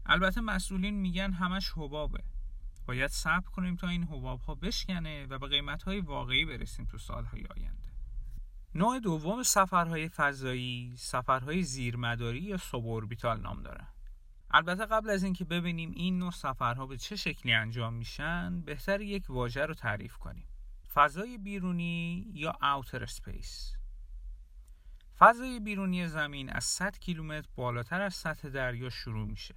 البته 0.06 0.40
مسئولین 0.40 0.94
میگن 0.94 1.32
همش 1.32 1.72
حبابه. 1.76 2.33
باید 2.86 3.10
صبر 3.10 3.50
کنیم 3.50 3.76
تا 3.76 3.88
این 3.88 4.04
حباب 4.04 4.40
ها 4.40 4.54
بشکنه 4.54 5.26
و 5.26 5.38
به 5.38 5.48
قیمت 5.48 5.82
های 5.82 6.00
واقعی 6.00 6.44
برسیم 6.44 6.84
تو 6.84 6.98
سالهای 6.98 7.44
آینده. 7.56 7.92
نوع 8.74 9.00
دوم 9.00 9.42
سفرهای 9.42 10.08
فضایی 10.08 10.94
سفرهای 10.96 11.62
زیرمداری 11.62 12.40
یا 12.40 12.56
suborbital 12.56 13.40
نام 13.40 13.62
دارن. 13.62 13.86
البته 14.50 14.86
قبل 14.86 15.10
از 15.10 15.22
اینکه 15.22 15.44
ببینیم 15.44 15.92
این 15.96 16.18
نوع 16.18 16.30
سفرها 16.30 16.86
به 16.86 16.96
چه 16.96 17.16
شکلی 17.16 17.52
انجام 17.52 17.94
میشن 17.94 18.60
بهتره 18.60 19.00
یک 19.00 19.30
واژه 19.30 19.66
رو 19.66 19.74
تعریف 19.74 20.16
کنیم. 20.16 20.46
فضای 20.94 21.38
بیرونی 21.38 22.30
یا 22.34 22.58
outer 22.62 23.06
space 23.06 23.74
فضای 25.18 25.60
بیرونی 25.60 26.08
زمین 26.08 26.50
از 26.50 26.64
100 26.64 26.98
کیلومتر 26.98 27.48
بالاتر 27.56 28.00
از 28.00 28.14
سطح 28.14 28.48
دریا 28.48 28.90
شروع 28.90 29.26
میشه. 29.26 29.54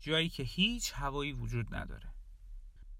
جایی 0.00 0.28
که 0.28 0.42
هیچ 0.42 0.92
هوایی 0.96 1.32
وجود 1.32 1.74
نداره. 1.74 2.15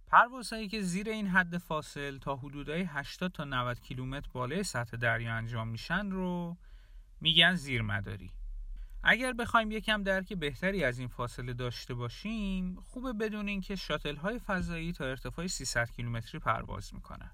پروازهایی 0.06 0.68
که 0.68 0.82
زیر 0.82 1.08
این 1.08 1.26
حد 1.26 1.58
فاصل 1.58 2.18
تا 2.18 2.36
حدودای 2.36 2.82
80 2.82 3.32
تا 3.32 3.44
90 3.44 3.80
کیلومتر 3.80 4.28
بالای 4.32 4.62
سطح 4.62 4.96
دریا 4.96 5.34
انجام 5.34 5.68
میشن 5.68 6.10
رو 6.10 6.56
میگن 7.20 7.54
زیرمداری. 7.54 8.30
اگر 9.02 9.32
بخوایم 9.32 9.70
یکم 9.70 10.02
درک 10.02 10.32
بهتری 10.32 10.84
از 10.84 10.98
این 10.98 11.08
فاصله 11.08 11.52
داشته 11.52 11.94
باشیم 11.94 12.80
خوبه 12.80 13.12
بدونین 13.12 13.60
که 13.60 13.76
شاتل 13.76 14.16
های 14.16 14.38
فضایی 14.38 14.92
تا 14.92 15.04
ارتفاع 15.04 15.46
300 15.46 15.90
کیلومتری 15.90 16.38
پرواز 16.38 16.94
می‌کنن. 16.94 17.30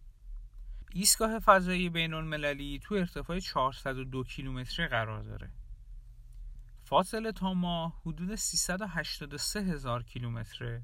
ایستگاه 0.95 1.39
فضایی 1.39 1.89
بین 1.89 2.15
المللی 2.15 2.81
تو 2.83 2.95
ارتفاع 2.95 3.39
402 3.39 4.25
کیلومتری 4.25 4.87
قرار 4.87 5.23
داره. 5.23 5.51
فاصله 6.85 7.33
تا 7.33 7.55
ما 7.55 7.89
حدود 8.07 8.35
383 8.35 9.61
هزار 9.61 10.03
کیلومتره. 10.03 10.83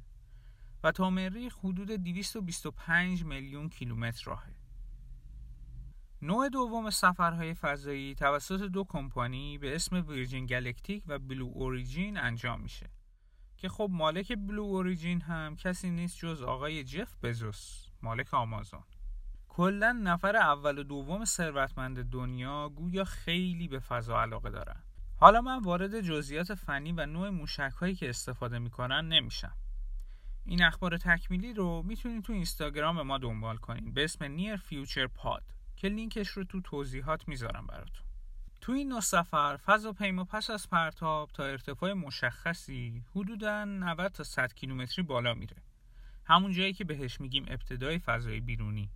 و 0.85 0.93
تا 0.93 1.11
مریخ 1.11 1.57
حدود 1.59 1.91
225 1.91 3.25
میلیون 3.25 3.69
کیلومتر 3.69 4.23
راهه. 4.25 4.55
نوع 6.23 6.49
دوم 6.49 6.91
سفرهای 6.91 7.55
فضایی 7.55 8.15
توسط 8.15 8.61
دو 8.63 8.85
کمپانی 8.85 9.59
به 9.59 9.75
اسم 9.75 10.05
ویرجین 10.09 10.47
گالکتیک 10.47 11.03
و 11.07 11.19
بلو 11.19 11.51
اوریجین 11.55 12.19
انجام 12.19 12.61
میشه 12.61 12.91
که 13.57 13.69
خب 13.69 13.89
مالک 13.93 14.33
بلو 14.33 14.63
اوریجین 14.63 15.21
هم 15.21 15.57
کسی 15.57 15.91
نیست 15.91 16.19
جز 16.19 16.43
آقای 16.43 16.85
جف 16.85 17.17
بزوس 17.23 17.87
مالک 18.03 18.35
آمازون. 18.35 18.83
کلا 19.49 19.93
نفر 19.93 20.37
اول 20.37 20.79
و 20.79 20.83
دوم 20.83 21.25
ثروتمند 21.25 22.11
دنیا 22.11 22.69
گویا 22.69 23.05
خیلی 23.05 23.69
به 23.69 23.79
فضا 23.79 24.23
علاقه 24.23 24.51
دارن. 24.51 24.83
حالا 25.17 25.41
من 25.41 25.63
وارد 25.63 26.01
جزئیات 26.01 26.55
فنی 26.55 26.93
و 26.93 27.07
نوع 27.07 27.31
موشک 27.31 27.73
هایی 27.81 27.95
که 27.95 28.09
استفاده 28.09 28.59
می‌کنن 28.59 29.09
نمیشم. 29.09 29.53
این 30.49 30.63
اخبار 30.63 30.97
تکمیلی 30.97 31.55
رو 31.55 31.83
می‌تونید 31.83 32.25
تو 32.25 32.33
اینستاگرام 32.33 33.03
ما 33.03 33.19
دنبال 33.19 33.57
کنید 33.57 33.95
به 33.95 34.05
اسم 34.05 34.25
Near 34.25 34.57
Future 34.57 35.07
Pod 35.07 35.43
که 35.77 35.89
لینکش 35.89 36.29
رو 36.29 36.45
تو 36.45 36.61
توضیحات 36.61 37.29
می‌ذارم 37.29 37.67
براتون. 37.67 38.07
تو 38.61 38.73
این 38.73 38.89
نو 38.89 39.01
سفر 39.01 39.57
فضاپیما 39.57 40.25
پس 40.25 40.51
از 40.51 40.71
پرتاب 40.71 41.31
تا 41.35 41.45
ارتفاع 41.45 41.93
مشخصی 41.93 43.03
حدودا 43.15 43.65
90 43.65 44.13
تا 44.13 44.25
100 44.25 44.55
کیلومتری 44.55 45.03
بالا 45.03 45.35
میره. 45.35 45.57
همون 46.25 46.53
جایی 46.53 46.73
که 46.73 46.85
بهش 46.85 47.21
میگیم 47.21 47.45
ابتدای 47.49 47.99
فضای 47.99 48.41
بیرونی. 48.41 48.91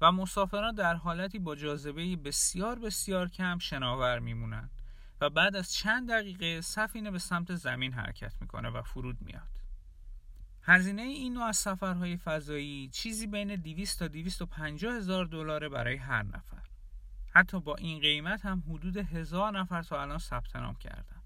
و 0.00 0.12
مسافران 0.12 0.74
در 0.74 0.94
حالتی 0.94 1.38
با 1.38 1.54
جاذبه 1.54 2.16
بسیار 2.16 2.78
بسیار 2.78 3.28
کم 3.28 3.58
شناور 3.58 4.18
میمونن. 4.18 4.70
و 5.20 5.30
بعد 5.30 5.56
از 5.56 5.74
چند 5.74 6.10
دقیقه 6.10 6.60
سفینه 6.60 7.10
به 7.10 7.18
سمت 7.18 7.54
زمین 7.54 7.92
حرکت 7.92 8.32
می‌کنه 8.40 8.70
و 8.70 8.82
فرود 8.82 9.16
میاد. 9.20 9.59
هزینه 10.70 11.02
این 11.02 11.32
نوع 11.32 11.44
از 11.44 11.56
سفرهای 11.56 12.16
فضایی 12.16 12.88
چیزی 12.88 13.26
بین 13.26 13.56
200 13.56 13.98
تا 13.98 14.08
250 14.08 14.94
هزار 14.94 15.24
دلار 15.24 15.68
برای 15.68 15.96
هر 15.96 16.22
نفر. 16.22 16.62
حتی 17.30 17.60
با 17.60 17.76
این 17.76 18.00
قیمت 18.00 18.46
هم 18.46 18.62
حدود 18.68 18.96
هزار 18.96 19.58
نفر 19.58 19.82
تا 19.82 20.02
الان 20.02 20.18
ثبت 20.18 20.56
نام 20.56 20.74
کردن. 20.74 21.22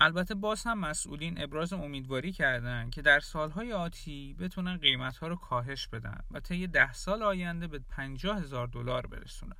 البته 0.00 0.34
باز 0.34 0.64
هم 0.64 0.78
مسئولین 0.78 1.42
ابراز 1.42 1.72
امیدواری 1.72 2.32
کردند 2.32 2.90
که 2.90 3.02
در 3.02 3.20
سالهای 3.20 3.72
آتی 3.72 4.36
بتونن 4.38 4.76
قیمت 4.76 5.16
رو 5.16 5.36
کاهش 5.36 5.88
بدن 5.88 6.18
و 6.30 6.40
طی 6.40 6.66
ده 6.66 6.92
سال 6.92 7.22
آینده 7.22 7.66
به 7.66 7.78
50 7.78 8.38
هزار 8.38 8.66
دلار 8.66 9.06
برسونن. 9.06 9.56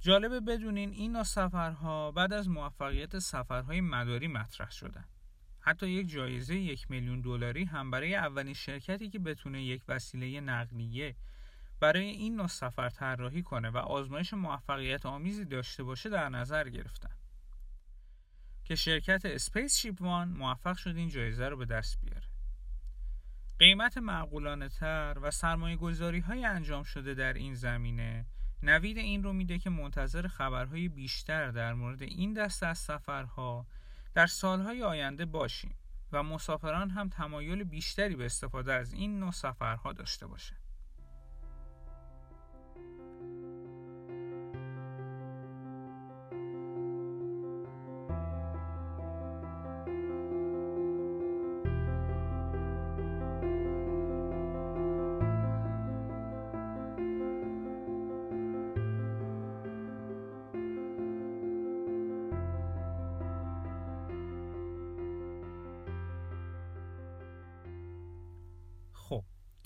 جالبه 0.00 0.40
بدونین 0.40 0.90
این 0.90 1.12
نوع 1.12 1.22
سفرها 1.22 2.12
بعد 2.12 2.32
از 2.32 2.48
موفقیت 2.48 3.18
سفرهای 3.18 3.80
مداری 3.80 4.28
مطرح 4.28 4.70
شدن. 4.70 5.04
حتی 5.66 5.88
یک 5.88 6.10
جایزه 6.10 6.54
یک 6.54 6.90
میلیون 6.90 7.20
دلاری 7.20 7.64
هم 7.64 7.90
برای 7.90 8.14
اولین 8.14 8.54
شرکتی 8.54 9.08
که 9.08 9.18
بتونه 9.18 9.62
یک 9.62 9.82
وسیله 9.88 10.40
نقلیه 10.40 11.16
برای 11.80 12.04
این 12.04 12.36
نوع 12.36 12.46
سفر 12.46 12.88
طراحی 12.88 13.42
کنه 13.42 13.70
و 13.70 13.76
آزمایش 13.76 14.34
موفقیت 14.34 15.06
آمیزی 15.06 15.44
داشته 15.44 15.82
باشه 15.82 16.08
در 16.08 16.28
نظر 16.28 16.68
گرفتن. 16.68 17.10
که 18.64 18.74
شرکت 18.74 19.24
اسپیس 19.24 19.76
شیپ 19.76 20.02
وان 20.02 20.28
موفق 20.28 20.76
شد 20.76 20.96
این 20.96 21.08
جایزه 21.08 21.48
رو 21.48 21.56
به 21.56 21.64
دست 21.64 22.00
بیاره. 22.00 22.26
قیمت 23.58 23.98
معقولانه 23.98 24.68
تر 24.68 25.18
و 25.22 25.30
سرمایه 25.30 25.76
گذاری 25.76 26.20
های 26.20 26.44
انجام 26.44 26.82
شده 26.82 27.14
در 27.14 27.32
این 27.32 27.54
زمینه 27.54 28.26
نوید 28.62 28.98
این 28.98 29.22
رو 29.22 29.32
میده 29.32 29.58
که 29.58 29.70
منتظر 29.70 30.26
خبرهای 30.26 30.88
بیشتر 30.88 31.50
در 31.50 31.74
مورد 31.74 32.02
این 32.02 32.32
دسته 32.32 32.66
از 32.66 32.78
سفرها 32.78 33.66
در 34.16 34.26
سالهای 34.26 34.82
آینده 34.82 35.24
باشیم 35.24 35.74
و 36.12 36.22
مسافران 36.22 36.90
هم 36.90 37.08
تمایل 37.08 37.64
بیشتری 37.64 38.16
به 38.16 38.26
استفاده 38.26 38.72
از 38.72 38.92
این 38.92 39.20
نوع 39.20 39.32
سفرها 39.32 39.92
داشته 39.92 40.26
باشند. 40.26 40.65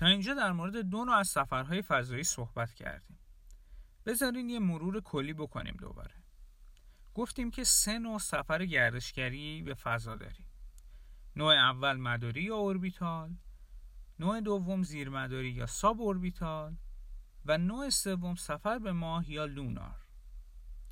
تا 0.00 0.06
اینجا 0.06 0.34
در 0.34 0.52
مورد 0.52 0.76
دو 0.76 1.04
نوع 1.04 1.14
از 1.14 1.28
سفرهای 1.28 1.82
فضایی 1.82 2.24
صحبت 2.24 2.74
کردیم. 2.74 3.18
بذارین 4.06 4.50
یه 4.50 4.58
مرور 4.58 5.00
کلی 5.00 5.32
بکنیم 5.32 5.76
دوباره. 5.80 6.14
گفتیم 7.14 7.50
که 7.50 7.64
سه 7.64 7.98
نوع 7.98 8.18
سفر 8.18 8.66
گردشگری 8.66 9.62
به 9.62 9.74
فضا 9.74 10.16
داریم. 10.16 10.46
نوع 11.36 11.54
اول 11.54 11.96
مداری 11.96 12.42
یا 12.42 12.56
اوربیتال، 12.56 13.36
نوع 14.18 14.40
دوم 14.40 14.82
زیرمداری 14.82 15.50
یا 15.50 15.66
ساب 15.66 16.00
اوربیتال 16.00 16.76
و 17.46 17.58
نوع 17.58 17.90
سوم 17.90 18.34
سفر 18.34 18.78
به 18.78 18.92
ماه 18.92 19.30
یا 19.30 19.44
لونار. 19.44 20.06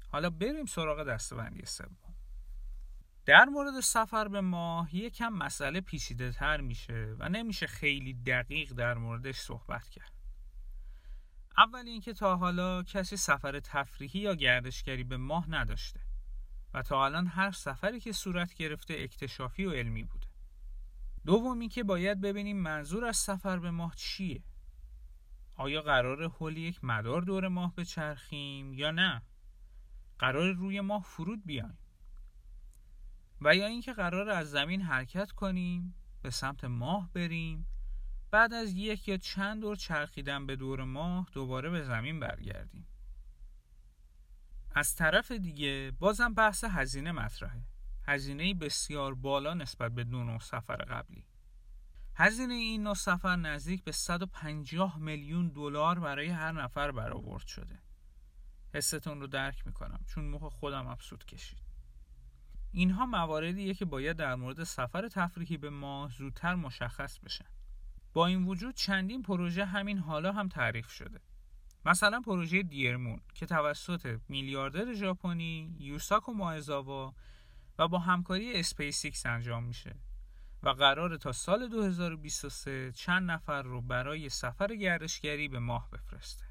حالا 0.09 0.31
بریم 0.31 0.67
سراغ 0.67 1.05
دستبندی 1.05 1.65
سوم. 1.65 2.08
در 3.29 3.45
مورد 3.45 3.81
سفر 3.81 4.29
به 4.29 4.41
ماه 4.41 4.97
یکم 4.97 5.29
مسئله 5.29 5.81
پیچیده 5.81 6.33
تر 6.33 6.61
میشه 6.61 7.17
و 7.19 7.29
نمیشه 7.29 7.67
خیلی 7.67 8.15
دقیق 8.15 8.73
در 8.73 8.95
موردش 8.95 9.37
صحبت 9.37 9.89
کرد. 9.89 10.13
اول 11.59 11.87
اینکه 11.87 12.13
تا 12.13 12.37
حالا 12.37 12.83
کسی 12.83 13.17
سفر 13.17 13.61
تفریحی 13.61 14.21
یا 14.21 14.35
گردشگری 14.35 15.05
به 15.05 15.17
ماه 15.17 15.51
نداشته 15.51 16.01
و 16.75 16.83
تا 16.83 17.05
الان 17.05 17.27
هر 17.27 17.51
سفری 17.51 18.01
که 18.01 18.13
صورت 18.13 18.55
گرفته 18.55 18.95
اکتشافی 18.99 19.65
و 19.65 19.73
علمی 19.73 20.05
بوده. 20.05 20.27
دومی 21.27 21.69
که 21.69 21.85
باید 21.85 22.21
ببینیم 22.21 22.57
منظور 22.57 23.05
از 23.05 23.17
سفر 23.17 23.59
به 23.59 23.71
ماه 23.71 23.95
چیه؟ 23.97 24.43
آیا 25.57 25.83
قرار 25.83 26.29
حول 26.29 26.57
یک 26.57 26.85
مدار 26.85 27.23
دور 27.23 27.49
ماه 27.49 27.75
بچرخیم 27.75 28.73
یا 28.73 28.91
نه؟ 28.91 29.23
قرار 30.19 30.53
روی 30.53 30.81
ماه 30.81 31.03
فرود 31.03 31.47
بیایم؟ 31.47 31.79
و 33.41 33.57
یا 33.57 33.67
اینکه 33.67 33.93
قرار 33.93 34.31
از 34.31 34.51
زمین 34.51 34.83
حرکت 34.83 35.31
کنیم 35.31 35.95
به 36.23 36.31
سمت 36.31 36.65
ماه 36.65 37.11
بریم. 37.13 37.67
بعد 38.31 38.55
از 38.55 38.73
یک 38.73 39.09
یا 39.09 39.17
چند 39.17 39.61
دور 39.61 39.77
چرخیدن 39.77 40.47
به 40.47 40.57
دور 40.57 40.85
ماه 40.85 41.29
دوباره 41.33 41.71
به 41.71 41.83
زمین 41.83 42.21
برگردیم. 42.21 42.87
از 44.75 44.95
طرف 44.95 45.33
دیگه 45.33 45.93
بازم 45.99 46.35
بحث 46.35 46.65
هزینه 46.65 47.13
مطرحه. 47.13 47.63
هزینه 48.07 48.55
بسیار 48.55 49.15
بالا 49.15 49.55
نسبت 49.55 49.93
به 49.93 50.05
دو 50.05 50.25
نوع 50.25 50.39
سفر 50.39 50.77
قبلی. 50.77 51.25
هزینه 52.15 52.55
این 52.55 52.83
نوع 52.83 52.95
سفر 52.95 53.37
نزدیک 53.37 53.85
به 53.85 53.93
150 53.93 54.99
میلیون 54.99 55.49
دلار 55.49 55.99
برای 55.99 56.29
هر 56.29 56.53
نفر 56.53 56.91
برآورد 56.91 57.47
شده. 57.47 57.79
حستون 58.75 59.21
رو 59.21 59.27
درک 59.27 59.67
می‌کنم 59.67 60.01
چون 60.07 60.25
مخ 60.25 60.43
خودم 60.43 60.87
افسود 60.87 61.25
کشید. 61.25 61.68
اینها 62.73 63.07
مواردیه 63.07 63.75
که 63.75 63.85
باید 63.85 64.17
در 64.17 64.35
مورد 64.35 64.65
سفر 64.65 65.09
تفریحی 65.09 65.57
به 65.57 65.71
ماه 65.71 66.11
زودتر 66.11 66.55
مشخص 66.55 67.19
بشن 67.19 67.47
با 68.13 68.27
این 68.27 68.45
وجود 68.45 68.75
چندین 68.75 69.23
پروژه 69.23 69.65
همین 69.65 69.99
حالا 69.99 70.33
هم 70.33 70.49
تعریف 70.49 70.91
شده 70.91 71.21
مثلا 71.85 72.21
پروژه 72.21 72.63
dearMoon 72.63 73.21
که 73.35 73.47
توسط 73.47 74.21
میلیاردر 74.29 74.93
ژاپنی 74.93 75.77
یوساکو 75.79 76.33
مایزاوا 76.33 77.15
و 77.79 77.89
با 77.89 77.99
همکاری 77.99 78.61
اسپیسیکس 78.61 79.27
انجام 79.27 79.65
میشه 79.65 79.97
و 80.63 80.69
قرار 80.69 81.17
تا 81.17 81.33
سال 81.33 81.69
2023 81.69 82.93
چند 82.93 83.31
نفر 83.31 83.63
رو 83.63 83.81
برای 83.81 84.29
سفر 84.29 84.75
گردشگری 84.77 85.49
به 85.49 85.59
ماه 85.59 85.91
بفرسته. 85.91 86.45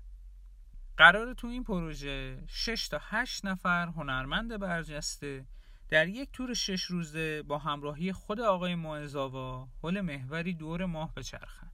قرار 0.97 1.33
تو 1.33 1.47
این 1.47 1.63
پروژه 1.63 2.43
6 2.47 2.87
تا 2.87 2.99
8 3.01 3.45
نفر 3.45 3.87
هنرمند 3.87 4.59
برجسته 4.59 5.45
در 5.89 6.07
یک 6.07 6.29
تور 6.33 6.53
شش 6.53 6.83
روزه 6.83 7.43
با 7.43 7.57
همراهی 7.57 8.13
خود 8.13 8.39
آقای 8.39 8.75
مایزاوا 8.75 9.67
حول 9.81 10.01
مداری 10.01 10.53
دور 10.53 10.85
ماه 10.85 11.13
بچرخند. 11.13 11.71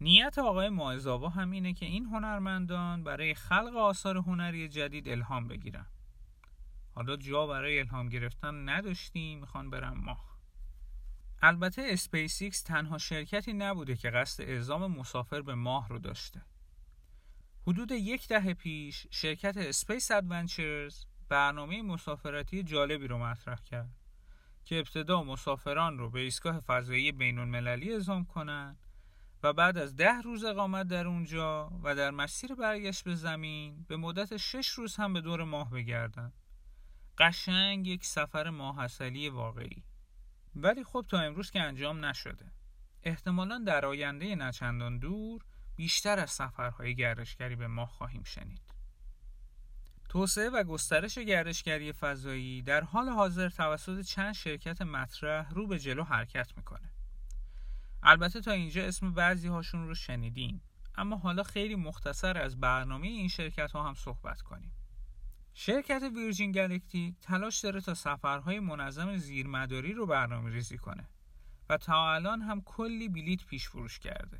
نیت 0.00 0.38
آقای 0.38 0.68
مایزاوا 0.68 1.28
هم 1.28 1.50
اینه 1.50 1.72
که 1.72 1.86
این 1.86 2.04
هنرمندان 2.04 3.04
برای 3.04 3.34
خلق 3.34 3.76
آثار 3.76 4.16
هنری 4.16 4.68
جدید 4.68 5.08
الهام 5.08 5.48
بگیرن. 5.48 5.86
حالا 6.94 7.16
جا 7.16 7.46
برای 7.46 7.78
الهام 7.78 8.08
گرفتن 8.08 8.68
نداشتیم 8.68 9.38
می‌خوان 9.40 9.70
برن 9.70 9.94
ماه. 9.94 10.38
البته 11.42 11.82
اسپیسیکس 11.88 12.62
تنها 12.62 12.98
شرکتی 12.98 13.52
نبوده 13.52 13.96
که 13.96 14.10
قصد 14.10 14.42
اعزام 14.42 14.92
مسافر 14.92 15.42
به 15.42 15.54
ماه 15.54 15.88
رو 15.88 15.98
داشته. 15.98 16.42
حدود 17.66 17.90
یک 17.90 18.28
دهه 18.28 18.54
پیش 18.54 19.06
شرکت 19.10 19.56
Space 19.56 20.10
Adventures 20.10 21.04
برنامه 21.28 21.82
مسافرتی 21.82 22.62
جالبی 22.62 23.08
رو 23.08 23.18
مطرح 23.18 23.60
کرد 23.60 23.90
که 24.64 24.78
ابتدا 24.78 25.22
مسافران 25.22 25.98
رو 25.98 26.10
به 26.10 26.20
ایستگاه 26.20 26.60
فضایی 26.60 27.12
بین 27.12 27.38
المللی 27.38 27.92
اعزام 27.92 28.24
کنند 28.24 28.78
و 29.42 29.52
بعد 29.52 29.78
از 29.78 29.96
ده 29.96 30.20
روز 30.20 30.44
اقامت 30.44 30.88
در 30.88 31.06
اونجا 31.06 31.70
و 31.82 31.94
در 31.94 32.10
مسیر 32.10 32.54
برگشت 32.54 33.04
به 33.04 33.14
زمین 33.14 33.84
به 33.88 33.96
مدت 33.96 34.36
شش 34.36 34.68
روز 34.68 34.96
هم 34.96 35.12
به 35.12 35.20
دور 35.20 35.44
ماه 35.44 35.70
بگردن 35.70 36.32
قشنگ 37.18 37.86
یک 37.86 38.04
سفر 38.04 38.50
ماحصلی 38.50 39.28
واقعی. 39.28 39.84
ولی 40.56 40.84
خب 40.84 41.06
تا 41.08 41.18
امروز 41.20 41.50
که 41.50 41.60
انجام 41.60 42.04
نشده. 42.04 42.52
احتمالا 43.02 43.58
در 43.58 43.86
آینده 43.86 44.34
نچندان 44.34 44.98
دور 44.98 45.42
بیشتر 45.76 46.18
از 46.18 46.30
سفرهای 46.30 46.94
گردشگری 46.94 47.56
به 47.56 47.66
ماه 47.66 47.88
خواهیم 47.88 48.22
شنید. 48.22 48.73
توسعه 50.14 50.50
و 50.50 50.62
گسترش 50.62 51.18
گردشگری 51.18 51.92
فضایی 51.92 52.62
در 52.62 52.84
حال 52.84 53.08
حاضر 53.08 53.48
توسط 53.48 54.00
چند 54.00 54.34
شرکت 54.34 54.82
مطرح 54.82 55.50
رو 55.50 55.66
به 55.66 55.78
جلو 55.78 56.04
حرکت 56.04 56.56
می‌کنه. 56.56 56.90
البته 58.02 58.40
تا 58.40 58.50
اینجا 58.50 58.84
اسم 58.84 59.14
بعضی 59.14 59.48
هاشون 59.48 59.88
رو 59.88 59.94
شنیدیم 59.94 60.62
اما 60.94 61.16
حالا 61.16 61.42
خیلی 61.42 61.74
مختصر 61.74 62.38
از 62.38 62.60
برنامه 62.60 63.06
این 63.06 63.28
شرکت 63.28 63.72
ها 63.72 63.88
هم 63.88 63.94
صحبت 63.94 64.42
کنیم. 64.42 64.72
شرکت 65.54 66.02
Virgin 66.14 66.52
Galactic 66.52 67.14
تلاش 67.20 67.60
داره 67.60 67.80
تا 67.80 67.94
سفرهای 67.94 68.60
منظم 68.60 69.16
زیرمداری 69.16 69.92
رو 69.92 70.06
برنامه 70.06 70.50
ریزی 70.50 70.78
کنه 70.78 71.08
و 71.68 71.76
تا 71.76 72.12
الان 72.14 72.42
هم 72.42 72.62
کلی 72.62 73.08
بلیت 73.08 73.46
پیش 73.46 73.68
فروش 73.68 73.98
کرده. 73.98 74.38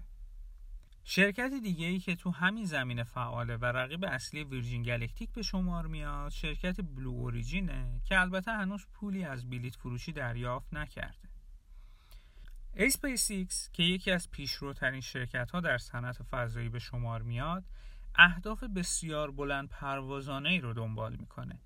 شرکت 1.06 1.50
دیگه 1.62 1.86
ای 1.86 1.98
که 1.98 2.16
تو 2.16 2.30
همین 2.30 2.64
زمینه 2.64 3.04
فعاله 3.04 3.56
و 3.56 3.64
رقیب 3.64 4.04
اصلی 4.04 4.44
Virgin 4.44 4.82
Galactic 4.82 5.32
به 5.32 5.42
شمار 5.42 5.86
میاد 5.86 6.30
شرکت 6.30 6.80
Blue 6.80 7.10
Origin 7.10 7.87
ه 7.87 8.00
که 8.04 8.20
البته 8.20 8.52
هنوز 8.52 8.86
پولی 8.94 9.24
از 9.24 9.50
بلیت 9.50 9.76
فروشی 9.76 10.12
دریافت 10.12 10.74
نکرده. 10.74 11.28
اسپیس 12.76 13.70
که 13.72 13.82
یکی 13.82 14.10
از 14.10 14.30
پیشروترین 14.30 15.00
شرکت 15.00 15.50
ها 15.50 15.60
در 15.60 15.78
صنعت 15.78 16.22
فضایی 16.22 16.68
به 16.68 16.78
شمار 16.78 17.22
میاد 17.22 17.64
اهداف 18.14 18.64
بسیار 18.64 19.30
بلند 19.30 19.68
پروازانه 19.68 20.48
ای 20.48 20.60
رو 20.60 20.72
دنبال 20.72 21.16
می‌کنه 21.16 21.58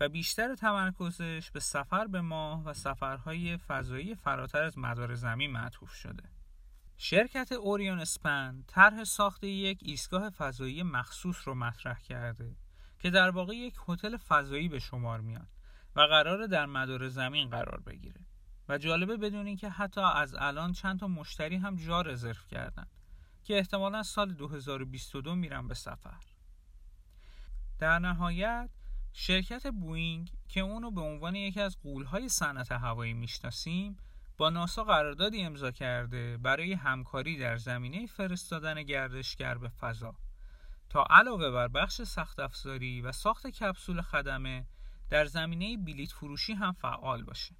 و 0.00 0.08
بیشتر 0.08 0.54
تمرکزش 0.54 1.50
به 1.50 1.60
سفر 1.60 2.06
به 2.06 2.20
ماه 2.20 2.64
و 2.64 2.72
سفرهای 2.74 3.56
فضایی 3.56 4.14
فراتر 4.14 4.62
از 4.62 4.78
مدار 4.78 5.14
زمین 5.14 5.50
معطوف 5.50 5.94
شده. 5.94 6.22
شرکت 6.96 7.52
Orion 7.52 8.00
Span 8.00 8.64
طرح 8.66 9.04
ساخت 9.04 9.44
یک 9.44 9.78
ایستگاه 9.82 10.30
فضایی 10.30 10.82
مخصوص 10.82 11.48
رو 11.48 11.54
مطرح 11.54 12.00
کرده 12.00 12.56
که 12.98 13.10
در 13.10 13.30
واقع 13.30 13.54
یک 13.54 13.74
هتل 13.88 14.16
فضایی 14.16 14.68
به 14.68 14.78
شمار 14.78 15.20
میاد 15.20 15.48
و 15.96 16.00
قرار 16.00 16.46
در 16.46 16.66
مدار 16.66 17.08
زمین 17.08 17.50
قرار 17.50 17.80
بگیره. 17.80 18.20
و 18.68 18.78
جالبه 18.78 19.16
بدونین 19.16 19.56
که 19.56 19.68
حتی 19.68 20.00
از 20.00 20.34
الان 20.34 20.72
چند 20.72 21.00
تا 21.00 21.08
مشتری 21.08 21.56
هم 21.56 21.76
جا 21.76 22.00
رزرو 22.00 22.42
کردن 22.50 22.86
که 23.44 23.58
احتمالا 23.58 24.02
سال 24.02 24.32
2022 24.32 25.34
میرن 25.34 25.68
به 25.68 25.74
سفر. 25.74 26.20
در 27.78 27.98
نهایت 27.98 28.70
شرکت 29.12 29.66
بوینگ 29.66 30.32
که 30.48 30.60
اونو 30.60 30.90
به 30.90 31.00
عنوان 31.00 31.34
یکی 31.34 31.60
از 31.60 31.78
قولهای 31.82 32.28
صنعت 32.28 32.72
هوایی 32.72 33.12
می‌شناسیم 33.12 33.96
با 34.36 34.50
ناسا 34.50 34.84
قراردادی 34.84 35.42
امضا 35.42 35.70
کرده 35.70 36.36
برای 36.36 36.72
همکاری 36.72 37.38
در 37.38 37.56
زمینه 37.56 38.06
فرستادن 38.06 38.82
گردشگر 38.82 39.58
به 39.58 39.68
فضا. 39.68 40.14
تا 40.88 41.06
علاوه 41.10 41.50
بر 41.50 41.68
بخش 41.68 42.02
سخت 42.02 42.40
افزاری 42.40 43.00
و 43.00 43.12
ساخت 43.12 43.46
کپسول 43.46 44.00
خدمه 44.02 44.66
در 45.10 45.24
زمینه 45.24 45.76
بلیت 45.76 46.12
فروشی 46.12 46.52
هم 46.52 46.72
فعال 46.72 47.22
باشه. 47.22 47.54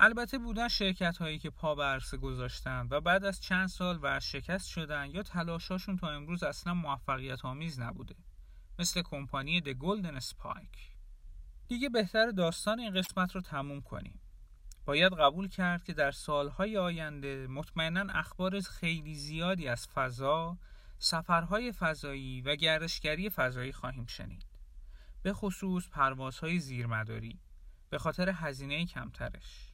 البته 0.00 0.38
بودن 0.38 0.68
شرکت 0.68 1.18
هایی 1.18 1.38
که 1.38 1.50
پا 1.50 1.74
به 1.74 1.84
عرصه 1.84 2.16
گذاشتن 2.16 2.88
و 2.90 3.00
بعد 3.00 3.24
از 3.24 3.40
چند 3.40 3.66
سال 3.66 4.18
شکست 4.18 4.68
شدن 4.68 5.10
یا 5.10 5.22
تلاشاشون 5.22 5.96
تا 5.96 6.10
امروز 6.10 6.42
اصلا 6.42 6.74
موفقیت 6.74 7.44
آمیز 7.44 7.80
نبوده. 7.80 8.14
مثل 8.78 9.02
کمپانی 9.02 9.60
د 9.60 9.68
گلدن 9.68 10.18
سپایک 10.18 10.92
دیگه 11.68 11.88
بهتر 11.88 12.30
داستان 12.30 12.80
این 12.80 12.94
قسمت 12.94 13.34
رو 13.34 13.40
تموم 13.40 13.80
کنیم. 13.80 14.20
باید 14.84 15.12
قبول 15.12 15.48
کرد 15.48 15.84
که 15.84 15.92
در 15.92 16.10
سالهای 16.10 16.78
آینده 16.78 17.46
مطمئنا 17.46 18.12
اخبار 18.12 18.60
خیلی 18.60 19.14
زیادی 19.14 19.68
از 19.68 19.88
فضا 19.88 20.58
سفرهای 20.98 21.72
فضایی 21.72 22.40
و 22.40 22.56
گردشگری 22.56 23.30
فضایی 23.30 23.72
خواهیم 23.72 24.06
شنید. 24.06 24.46
به 25.22 25.32
خصوص 25.32 25.88
پروازهای 25.88 26.58
زیرمداری. 26.58 27.40
به 27.90 27.98
خاطر 27.98 28.28
هزینه 28.28 28.86
کمترش. 28.86 29.72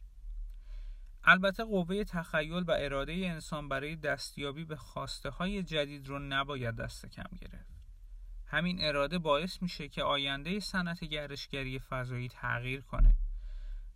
البته 1.24 1.64
قوه 1.64 2.04
تخیل 2.04 2.62
و 2.62 2.70
اراده 2.78 3.12
انسان 3.12 3.68
برای 3.68 3.96
دستیابی 3.96 4.64
به 4.64 4.76
خواسته 4.76 5.30
های 5.30 5.62
جدید 5.62 6.08
رو 6.08 6.18
نباید 6.18 6.76
دست 6.76 7.06
کم 7.06 7.36
گرفت. 7.40 7.78
همین 8.46 8.84
اراده 8.84 9.18
باعث 9.18 9.62
میشه 9.62 9.88
که 9.88 10.02
آینده 10.02 10.60
صنعت 10.60 11.04
گردشگری 11.04 11.78
فضایی 11.78 12.28
تغییر 12.28 12.80
کنه. 12.80 13.14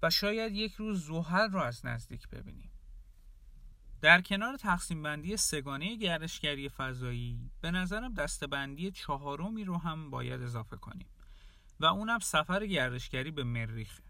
و 0.03 0.11
شاید 0.11 0.53
یک 0.53 0.75
روز 0.75 1.07
زحل 1.07 1.51
رو 1.51 1.61
از 1.61 1.87
نزدیک 1.87 2.29
ببینیم. 2.29 2.71
در 4.01 4.21
کنار 4.21 4.57
تقسیم 4.57 5.03
بندی 5.03 5.37
سگانه 5.37 5.97
گردشگری 5.97 6.69
فضایی 6.69 7.51
به 7.61 7.71
نظرم 7.71 8.15
دستبندی 8.15 8.91
چهارمی 8.91 9.65
رو 9.65 9.79
هم 9.79 10.11
باید 10.11 10.43
اضافه 10.43 10.77
کنیم 10.77 11.07
و 11.81 11.87
اونم 11.87 12.19
سفر 12.19 12.67
گردشگری 12.67 13.31
به 13.31 13.45
مریخه 13.45 14.03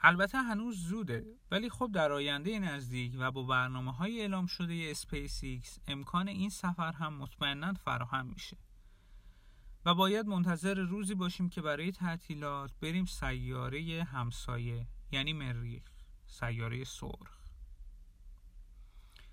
البته 0.00 0.38
هنوز 0.38 0.76
زوده 0.76 1.24
ولی 1.50 1.70
خب 1.70 1.90
در 1.92 2.12
آینده 2.12 2.58
نزدیک 2.58 3.16
و 3.18 3.30
با 3.30 3.42
برنامه 3.42 3.92
های 3.92 4.20
اعلام 4.20 4.46
شده 4.46 4.88
اسپیس 4.90 5.44
ایکس 5.44 5.78
امکان 5.88 6.28
این 6.28 6.50
سفر 6.50 6.92
هم 6.92 7.14
مطمئنا 7.14 7.72
فراهم 7.72 8.26
میشه. 8.26 8.56
و 9.86 9.94
باید 9.94 10.26
منتظر 10.26 10.74
روزی 10.74 11.14
باشیم 11.14 11.48
که 11.48 11.62
برای 11.62 11.92
تعطیلات 11.92 12.70
بریم 12.80 13.04
سیاره 13.04 14.04
همسایه 14.04 14.86
یعنی 15.12 15.32
مریخ 15.32 15.82
سیاره 16.26 16.84
سرخ. 16.84 17.40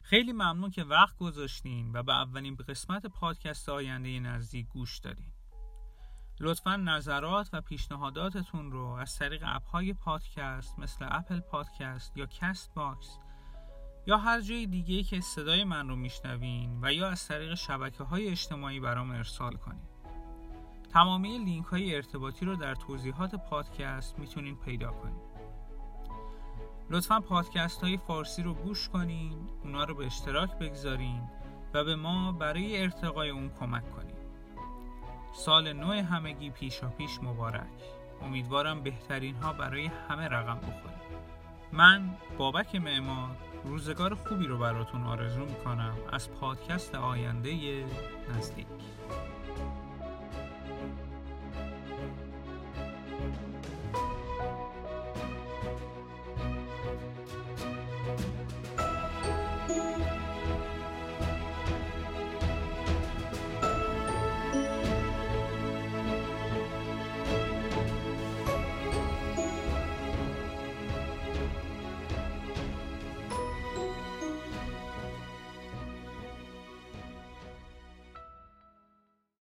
خیلی 0.02 0.32
ممنون 0.32 0.72
که 0.72 0.84
وقت 0.84 1.18
گذاشتین 1.18 1.92
و 1.94 2.04
به 2.04 2.14
اولین 2.14 2.56
قسمت 2.56 3.06
پادکست 3.06 3.70
آینده 3.70 4.20
نزدیک 4.20 4.68
گوش 4.68 4.98
دادین. 4.98 5.32
لطفا 6.40 6.76
نظرات 6.76 7.50
و 7.54 7.62
پیشنهاداتتون 7.62 8.72
رو 8.72 8.86
از 8.86 9.18
طریق 9.18 9.44
app 9.46 9.74
های 9.74 9.94
پادکست 9.94 10.80
مثل 10.80 11.06
Apple 11.10 11.40
Podcast 11.40 12.18
یا 12.18 12.26
Castbox 12.26 13.18
یا 14.08 14.18
هر 14.18 14.42
جای 14.42 14.66
دیگه 14.66 15.04
که 15.04 15.22
صدای 15.22 15.64
من 15.64 15.90
رو 15.90 15.96
میشنوین 15.96 16.80
و 16.82 16.94
یا 16.94 17.10
از 17.10 17.28
طریق 17.28 17.54
شبکه 17.54 18.04
های 18.04 18.28
اجتماعی 18.28 18.80
برام 18.80 19.12
ارسال 19.12 19.56
کنید 19.56 19.97
تمامی 20.94 21.38
لینک 21.38 21.66
های 21.66 21.96
ارتباطی 21.96 22.46
رو 22.46 22.56
در 22.56 22.76
توضیحات 22.76 23.36
پادکست 23.36 24.20
می‌تونین 24.20 24.56
پیدا 24.56 24.92
کنید 24.92 25.28
لطفا 26.90 27.20
پادکست 27.20 27.84
های 27.84 27.98
فارسی 27.98 28.44
رو 28.44 28.54
گوش 28.54 28.90
کنین 28.90 29.50
اونا 29.64 29.84
رو 29.84 29.96
به 29.96 30.06
اشتراک 30.06 30.58
بگذارین 30.58 31.22
و 31.74 31.84
به 31.84 31.96
ما 31.96 32.32
برای 32.32 32.82
ارتقای 32.82 33.30
اون 33.30 33.50
کمک 33.60 33.92
کنین. 33.92 34.16
سال 35.34 35.74
نو 35.74 35.92
همگی 35.92 36.50
پیشا 36.50 36.88
پیش 36.90 37.20
مبارک. 37.24 37.84
امیدوارم 38.22 38.84
بهترین 38.84 39.36
ها 39.36 39.54
برای 39.54 39.86
همه 39.86 40.28
رقم 40.28 40.58
بخوره 40.58 40.98
من 41.72 42.10
بابک 42.38 42.76
معمار 42.76 43.30
روزگار 43.64 44.16
خوبی 44.16 44.46
رو 44.48 44.58
براتون 44.58 45.04
آرزو 45.04 45.46
می‌کنم 45.46 45.94
از 46.12 46.32
پادکست 46.32 46.96
آینده 46.96 47.86
نزدیک. 48.30 48.68